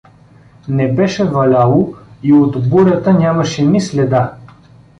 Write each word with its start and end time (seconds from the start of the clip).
Не 0.67 0.93
беше 0.93 1.25
валяло 1.25 1.95
и 2.23 2.33
от 2.33 2.69
бурята 2.69 3.13
нямаше 3.13 3.65
ни 3.65 3.81
следа. 3.81 4.33